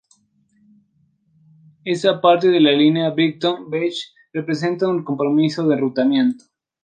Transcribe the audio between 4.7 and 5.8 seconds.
un compromiso de